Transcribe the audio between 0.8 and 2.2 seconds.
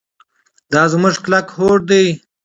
زموږ کلک هوډ دی.